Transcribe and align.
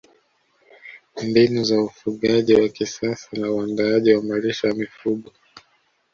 Mbinu 1.23 1.63
za 1.63 1.79
ufugaji 1.81 2.53
wa 2.53 2.69
kisasa 2.69 3.27
na 3.33 3.51
uandaaji 3.51 4.13
wa 4.13 4.23
malisho 4.23 4.67
ya 4.67 4.73
mifugo 4.73 5.31